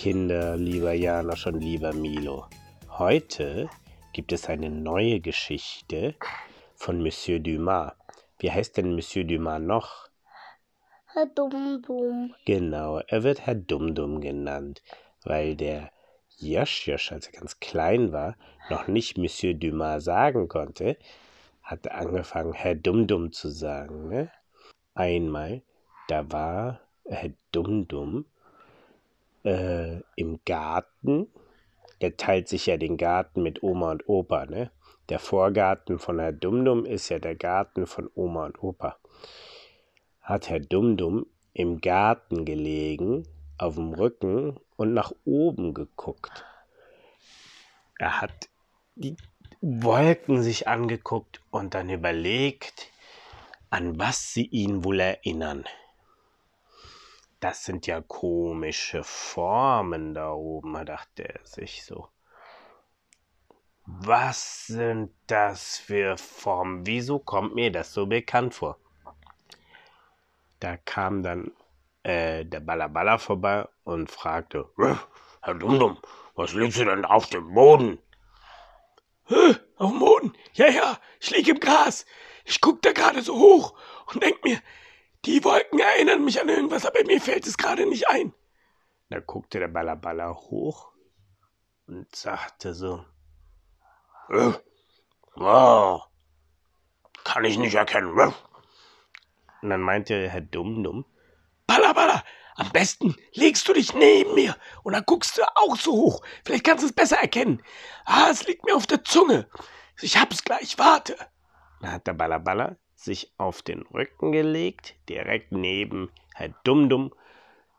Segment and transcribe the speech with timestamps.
[0.00, 2.46] Kinder, lieber Janosch und lieber Milo,
[2.88, 3.68] heute
[4.14, 6.14] gibt es eine neue Geschichte
[6.74, 7.92] von Monsieur Dumas.
[8.38, 10.08] Wie heißt denn Monsieur Dumas noch?
[11.12, 12.34] Herr Dummdumm.
[12.46, 14.82] Genau, er wird Herr Dumdum genannt,
[15.22, 15.90] weil der
[16.38, 18.38] Josch Josch, als er ganz klein war,
[18.70, 20.96] noch nicht Monsieur Dumas sagen konnte,
[21.62, 24.08] hat er angefangen, Herr Dumdum zu sagen.
[24.08, 24.32] Ne?
[24.94, 25.60] Einmal,
[26.08, 28.24] da war Herr Dumdum
[29.44, 31.28] äh, im Garten.
[31.98, 34.70] Er teilt sich ja den Garten mit Oma und Opa, ne?
[35.08, 38.96] Der Vorgarten von Herr Dumdum ist ja der Garten von Oma und Opa.
[40.20, 43.26] Hat Herr Dumdum im Garten gelegen,
[43.58, 46.44] auf dem Rücken und nach oben geguckt.
[47.98, 48.48] Er hat
[48.94, 49.16] die
[49.60, 52.90] Wolken sich angeguckt und dann überlegt,
[53.68, 55.64] an was sie ihn wohl erinnern.
[57.40, 62.08] Das sind ja komische Formen da oben, dachte er sich so.
[63.86, 66.86] Was sind das für Formen?
[66.86, 68.76] Wieso kommt mir das so bekannt vor?
[70.60, 71.52] Da kam dann
[72.02, 74.68] äh, der Ballaballa vorbei und fragte,
[75.40, 75.98] Herr Dumdum,
[76.34, 77.98] was liegst du denn auf dem Boden?
[79.76, 80.34] Auf dem Boden?
[80.52, 82.04] Ja, ja, ich liege im Gras.
[82.44, 83.74] Ich guck da gerade so hoch
[84.12, 84.60] und denk mir,
[85.24, 88.32] die Wolken erinnern mich an irgendwas, aber mir fällt es gerade nicht ein.
[89.10, 90.92] Da guckte der Ballaballa hoch
[91.86, 93.04] und sagte so,
[94.30, 94.52] äh,
[95.36, 96.00] oh,
[97.24, 98.16] kann ich nicht erkennen.
[99.62, 101.04] Und dann meinte Herr Dumdum,
[101.66, 102.24] Balla, Balla,
[102.56, 106.22] am besten legst du dich neben mir und dann guckst du auch so hoch.
[106.44, 107.62] Vielleicht kannst du es besser erkennen.
[108.04, 109.48] Ah, es liegt mir auf der Zunge.
[110.00, 111.16] Ich hab's gleich, warte.
[111.80, 117.14] Dann hat der Ballaballa sich auf den Rücken gelegt, direkt neben Herr Dumdum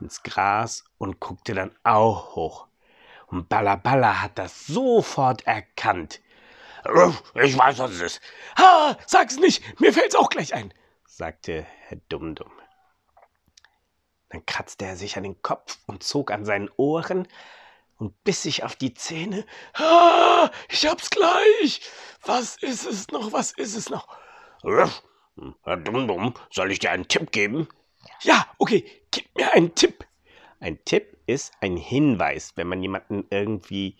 [0.00, 2.66] ins Gras und guckte dann auch hoch.
[3.26, 6.20] Und Ballaballa hat das sofort erkannt.
[7.34, 8.20] Ich weiß, was es ist.
[8.58, 10.74] Ha, sag's nicht, mir fällt's auch gleich ein,
[11.06, 12.50] sagte Herr Dumdum.
[14.30, 17.28] Dann kratzte er sich an den Kopf und zog an seinen Ohren
[17.98, 19.44] und biss sich auf die Zähne.
[19.74, 21.82] Ah, ich hab's gleich.
[22.24, 23.32] Was ist es noch?
[23.32, 24.08] Was ist es noch?
[24.62, 27.68] Herr Dumdum, soll ich dir einen Tipp geben?
[28.20, 30.06] Ja, okay, gib mir einen Tipp.
[30.60, 33.96] Ein Tipp ist ein Hinweis, wenn man jemandem irgendwie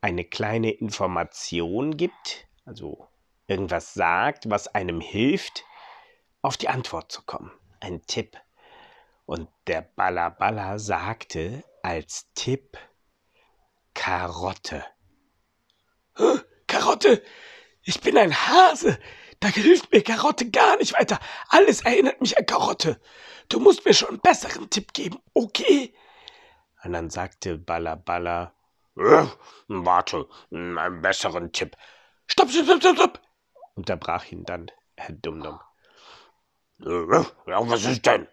[0.00, 3.06] eine kleine Information gibt, also
[3.46, 5.64] irgendwas sagt, was einem hilft,
[6.40, 7.52] auf die Antwort zu kommen.
[7.80, 8.38] Ein Tipp.
[9.26, 12.78] Und der Ballaballa sagte als Tipp
[13.94, 14.84] Karotte.
[16.66, 17.22] Karotte!
[17.82, 18.98] Ich bin ein Hase.
[19.42, 21.18] Da hilft mir Karotte gar nicht weiter.
[21.48, 23.00] Alles erinnert mich an Karotte.
[23.48, 25.92] Du musst mir schon einen besseren Tipp geben, okay?
[26.84, 28.54] Und dann sagte Ballaballa,
[28.96, 29.26] äh,
[29.66, 31.76] warte, einen besseren Tipp.
[32.28, 33.20] Stopp, stopp, stopp, stopp!
[33.74, 35.58] Unterbrach ihn dann Herr Dumdum.
[36.80, 38.28] Äh, ja, was ist denn?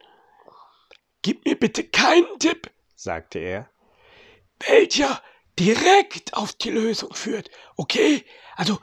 [1.24, 3.70] Gib mir bitte keinen Tipp, sagte er,
[4.60, 5.24] welcher
[5.58, 7.50] direkt auf die Lösung führt.
[7.78, 8.24] Okay?
[8.56, 8.78] Also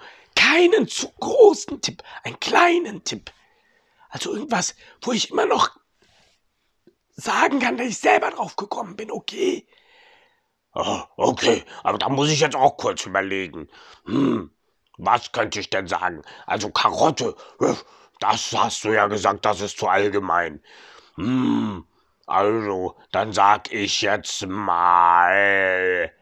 [0.46, 3.30] keinen zu großen Tipp, einen kleinen Tipp.
[4.10, 5.70] Also irgendwas, wo ich immer noch
[7.14, 9.66] sagen kann, dass ich selber drauf gekommen bin, okay?
[10.74, 13.68] Oh, okay, aber da muss ich jetzt auch kurz überlegen.
[14.04, 14.50] Hm,
[14.98, 16.22] was könnte ich denn sagen?
[16.46, 17.34] Also Karotte,
[18.20, 20.62] das hast du ja gesagt, das ist zu allgemein.
[21.16, 21.84] Hm,
[22.26, 26.12] also, dann sag ich jetzt mal.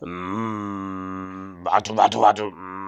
[0.00, 2.44] Mm, warte, warte, warte.
[2.50, 2.83] Mm.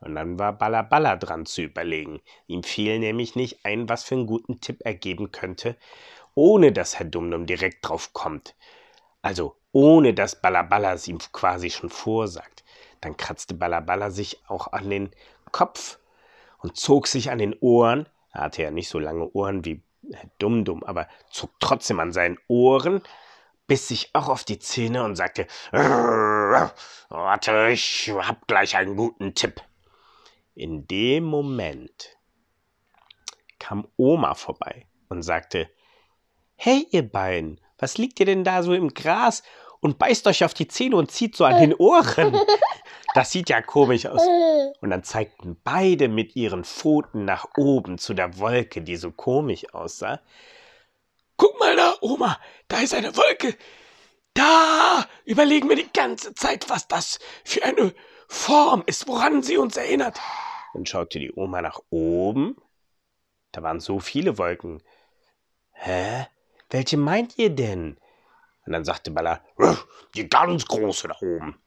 [0.00, 2.20] Und dann war Ballaballa dran zu überlegen.
[2.46, 5.76] Ihm fiel nämlich nicht ein, was für einen guten Tipp er geben könnte,
[6.34, 8.54] ohne dass Herr Dumdum direkt drauf kommt.
[9.22, 12.64] Also ohne dass Ballaballa es ihm quasi schon vorsagt.
[13.00, 15.10] Dann kratzte Ballaballa sich auch an den
[15.52, 15.98] Kopf
[16.58, 18.06] und zog sich an den Ohren.
[18.32, 19.82] Er hatte ja nicht so lange Ohren wie
[20.38, 23.02] dumm, dumm, aber zog trotzdem an seinen Ohren,
[23.66, 25.46] biss sich auch auf die Zähne und sagte,
[27.08, 29.62] warte, ich hab gleich einen guten Tipp.
[30.60, 32.18] In dem Moment
[33.58, 35.70] kam Oma vorbei und sagte,
[36.54, 39.42] Hey, ihr beiden, was liegt ihr denn da so im Gras
[39.80, 42.38] und beißt euch auf die Zähne und zieht so an den Ohren?
[43.14, 44.22] Das sieht ja komisch aus.
[44.80, 49.74] Und dann zeigten beide mit ihren Pfoten nach oben zu der Wolke, die so komisch
[49.74, 50.20] aussah.
[51.36, 53.56] Guck mal da, Oma, da ist eine Wolke.
[54.34, 57.92] Da überlegen wir die ganze Zeit, was das für eine
[58.28, 60.20] Form ist, woran sie uns erinnert.
[60.72, 62.56] Dann schaute die Oma nach oben.
[63.52, 64.82] Da waren so viele Wolken.
[65.72, 66.26] Hä?
[66.70, 67.98] Welche meint ihr denn?
[68.66, 69.42] Und dann sagte Balla,
[70.14, 71.60] Die ganz große da oben.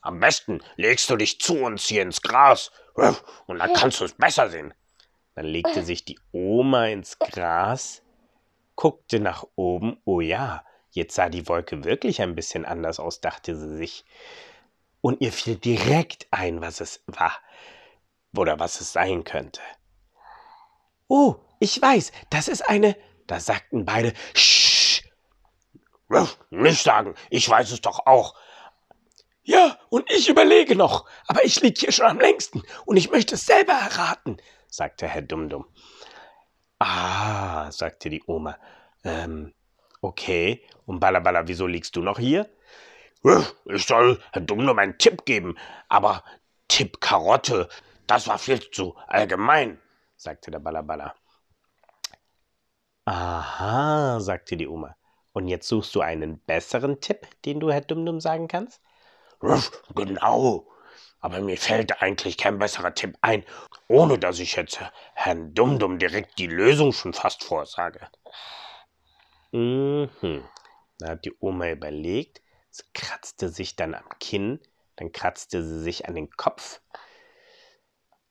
[0.00, 2.70] Am besten legst du dich zu uns hier ins Gras
[3.46, 4.74] und dann kannst du es besser sehen.
[5.34, 8.02] Dann legte sich die Oma ins Gras,
[8.74, 10.00] guckte nach oben.
[10.04, 14.04] Oh ja, jetzt sah die Wolke wirklich ein bisschen anders aus, dachte sie sich.
[15.00, 17.32] Und ihr fiel direkt ein, was es war
[18.36, 19.60] oder was es sein könnte.
[21.08, 22.96] Oh, ich weiß, das ist eine.
[23.26, 25.02] Da sagten beide, Sch.
[26.50, 28.34] Nicht sagen, ich weiß es doch auch.
[29.42, 33.34] Ja, und ich überlege noch, aber ich liege hier schon am längsten und ich möchte
[33.34, 34.36] es selber erraten,
[34.68, 35.66] sagte Herr Dumdum.
[36.78, 38.58] Ah, sagte die Oma.
[39.04, 39.54] Ähm,
[40.00, 40.62] okay.
[40.86, 42.48] Und Ballaballa, wieso liegst du noch hier?
[43.64, 45.56] Ich soll Herr Dumdum einen Tipp geben,
[45.88, 46.24] aber
[46.68, 47.68] Tipp Karotte,
[48.08, 49.80] das war viel zu allgemein,
[50.16, 51.14] sagte der Ballaballa.
[53.04, 54.96] Aha, sagte die Oma.
[55.32, 58.82] Und jetzt suchst du einen besseren Tipp, den du Herr Dumdum sagen kannst?
[59.94, 60.68] Genau.
[61.20, 63.44] Aber mir fällt eigentlich kein besserer Tipp ein,
[63.88, 64.80] ohne dass ich jetzt
[65.14, 68.08] Herrn Dumdum direkt die Lösung schon fast vorsage.
[69.52, 70.08] Mhm.
[70.98, 74.60] Da hat die Oma überlegt, sie kratzte sich dann am Kinn,
[74.96, 76.80] dann kratzte sie sich an den Kopf,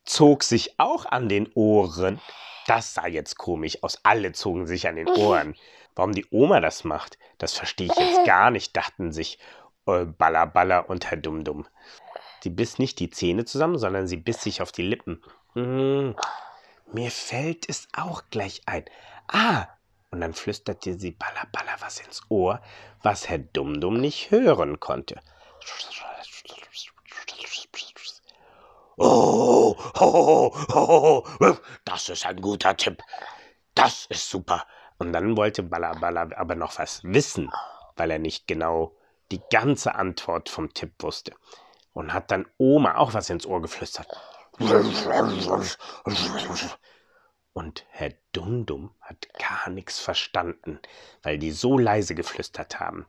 [0.08, 2.20] zog sich auch an den Ohren.
[2.66, 4.00] Das sah jetzt komisch aus.
[4.04, 5.56] Alle zogen sich an den Ohren.
[5.96, 9.40] Warum die Oma das macht, das verstehe ich jetzt gar nicht, dachten sich
[9.88, 11.68] äh, Balla Balla und Herr Dumdum.
[12.44, 15.24] Sie biss nicht die Zähne zusammen, sondern sie biss sich auf die Lippen.
[15.54, 16.16] Hm,
[16.94, 18.86] mir fällt es auch gleich ein.
[19.28, 19.68] Ah,
[20.12, 22.62] und dann flüsterte sie Balla Balla was ins Ohr,
[23.02, 25.20] was Herr Dumdum nicht hören konnte.
[29.00, 33.04] Oh, ho, ho, ho, das ist ein guter Tipp.
[33.76, 34.66] Das ist super.
[34.98, 35.92] Und dann wollte Balla
[36.36, 37.52] aber noch was wissen,
[37.96, 38.96] weil er nicht genau
[39.32, 41.34] die ganze Antwort vom Tipp wusste.
[41.94, 44.08] Und hat dann Oma auch was ins Ohr geflüstert.
[47.54, 50.80] Und Herr Dumdum hat gar nichts verstanden,
[51.22, 53.06] weil die so leise geflüstert haben.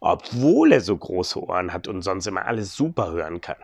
[0.00, 3.62] Obwohl er so große Ohren hat und sonst immer alles super hören kann.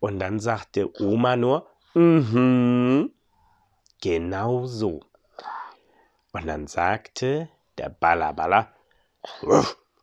[0.00, 3.12] Und dann sagte Oma nur, mhm,
[4.00, 5.00] genau so.
[6.32, 7.48] Und dann sagte
[7.78, 8.72] der Ballaballa,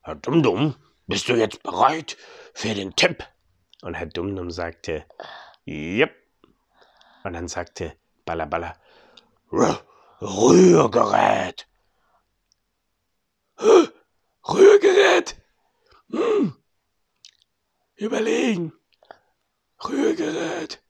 [0.04, 0.76] Herr Dumdum,
[1.08, 2.16] bist du jetzt bereit
[2.54, 3.24] für den Tipp?
[3.82, 5.06] Und Herr Dumdum sagte,
[5.66, 6.16] Jep.
[7.24, 7.94] Und dann sagte
[8.26, 8.76] Ballaballa,
[10.22, 11.68] Rührgerät.
[14.48, 15.36] Rührgerät?
[16.10, 16.56] Hm.
[17.96, 18.74] Überlegen.
[19.84, 20.82] Rührgerät.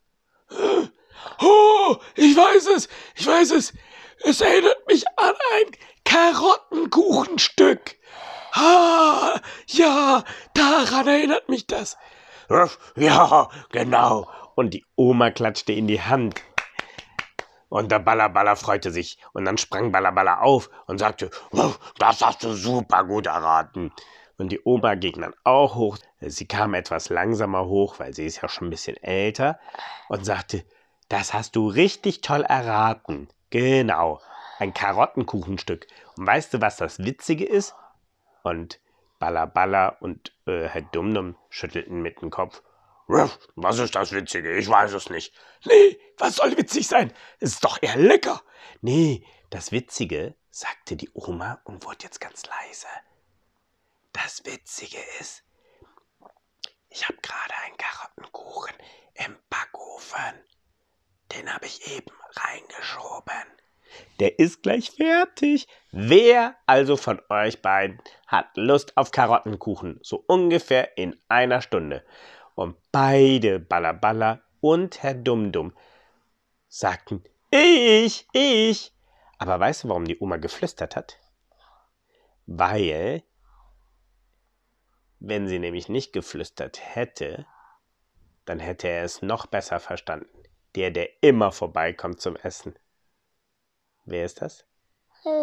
[1.39, 3.73] Oh, ich weiß es, ich weiß es.
[4.23, 5.71] Es erinnert mich an ein
[6.03, 7.95] Karottenkuchenstück.
[8.53, 10.23] Ah, ja,
[10.53, 11.97] daran erinnert mich das.
[12.95, 14.29] Ja, genau.
[14.55, 16.41] Und die Oma klatschte in die Hand.
[17.69, 19.19] Und der Ballaballa freute sich.
[19.33, 21.29] Und dann sprang Ballaballa auf und sagte,
[21.99, 23.91] das hast du super gut erraten.
[24.37, 25.97] Und die Oma ging dann auch hoch.
[26.19, 29.59] Sie kam etwas langsamer hoch, weil sie ist ja schon ein bisschen älter.
[30.09, 30.63] Und sagte,
[31.09, 33.29] das hast du richtig toll erraten.
[33.49, 34.19] Genau,
[34.57, 35.87] ein Karottenkuchenstück.
[36.17, 37.75] Und weißt du, was das Witzige ist?
[38.43, 38.79] Und
[39.19, 42.61] Balla Balla und äh, Herr Dumdum schüttelten mit dem Kopf.
[43.07, 44.57] Was ist das Witzige?
[44.57, 45.33] Ich weiß es nicht.
[45.65, 47.13] Nee, was soll witzig sein?
[47.39, 48.41] Es ist doch eher lecker.
[48.81, 52.87] Nee, das Witzige, sagte die Oma und wurde jetzt ganz leise.
[54.11, 55.43] Das Witzige ist,
[56.97, 58.75] ich habe gerade einen Karottenkuchen
[59.13, 60.33] im Backofen.
[61.31, 63.45] Den habe ich eben reingeschoben.
[64.19, 65.67] Der ist gleich fertig.
[65.91, 69.99] Wer also von euch beiden hat Lust auf Karottenkuchen?
[70.01, 72.03] So ungefähr in einer Stunde.
[72.55, 75.77] Und beide Ballaballa und Herr Dumdum
[76.67, 78.91] sagten, ich, ich.
[79.37, 81.19] Aber weißt du, warum die Oma geflüstert hat?
[82.47, 83.21] Weil,
[85.19, 87.45] wenn sie nämlich nicht geflüstert hätte,
[88.45, 90.29] dann hätte er es noch besser verstanden.
[90.75, 92.75] Der, der immer vorbeikommt zum Essen.
[94.05, 94.65] Wer ist das?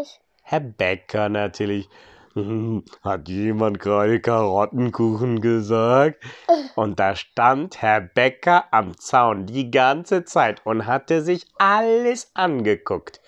[0.01, 0.21] Ich.
[0.43, 1.89] Herr Bäcker natürlich.
[3.03, 6.25] Hat jemand gerade Karottenkuchen gesagt?
[6.75, 13.21] Und da stand Herr Bäcker am Zaun die ganze Zeit und hatte sich alles angeguckt.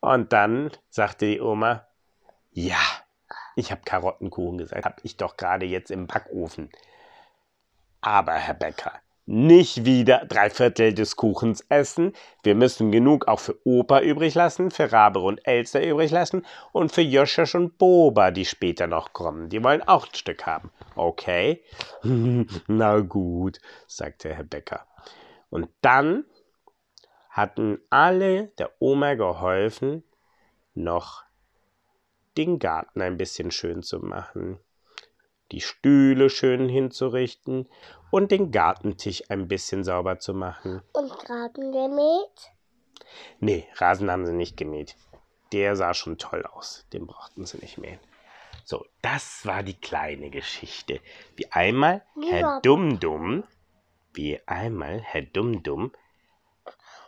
[0.00, 1.86] Und dann sagte die Oma,
[2.52, 2.80] ja,
[3.56, 6.70] ich habe Karottenkuchen gesagt, habe ich doch gerade jetzt im Backofen.
[8.00, 8.92] Aber, Herr Bäcker,
[9.26, 12.12] nicht wieder drei Viertel des Kuchens essen.
[12.42, 16.92] Wir müssen genug auch für Opa übrig lassen, für Rabe und Elster übrig lassen und
[16.92, 19.48] für Joscha und Boba, die später noch kommen.
[19.48, 20.70] Die wollen auch ein Stück haben.
[20.94, 21.64] Okay?
[22.66, 24.86] Na gut, sagte Herr Becker.
[25.48, 26.24] Und dann
[27.30, 30.04] hatten alle der Oma geholfen,
[30.74, 31.23] noch
[32.36, 34.58] den Garten ein bisschen schön zu machen,
[35.52, 37.68] die Stühle schön hinzurichten
[38.10, 40.82] und den Gartentisch ein bisschen sauber zu machen.
[40.92, 42.52] Und Rasen gemäht?
[43.40, 44.96] Nee, Rasen haben sie nicht gemäht.
[45.52, 46.86] Der sah schon toll aus.
[46.92, 48.00] Den brauchten sie nicht mähen.
[48.64, 51.00] So, das war die kleine Geschichte.
[51.36, 52.60] Wie einmal Herr Ja.
[52.60, 53.44] Dumdum,
[54.14, 55.92] wie einmal Herr Dumdum,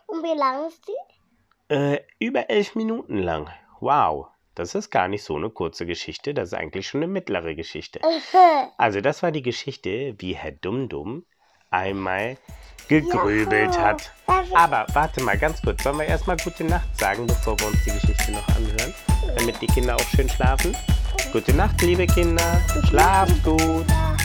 [0.05, 1.73] Und wie lang ist die?
[1.73, 3.49] äh, über elf Minuten lang.
[3.79, 4.27] Wow,
[4.57, 7.99] das ist gar nicht so eine kurze Geschichte, das ist eigentlich schon eine mittlere Geschichte.
[8.77, 11.25] Also das war die Geschichte, wie Herr Dumdum
[11.69, 12.37] einmal
[12.87, 13.83] gegrübelt Juhu.
[13.83, 14.11] hat.
[14.53, 17.91] Aber warte mal ganz kurz, sollen wir erstmal gute Nacht sagen, bevor wir uns die
[17.91, 18.93] Geschichte noch anhören,
[19.37, 20.75] damit die Kinder auch schön schlafen?
[21.31, 22.61] Gute Nacht, liebe Kinder.
[22.87, 23.85] Schlaft gut.
[23.89, 24.16] Ja.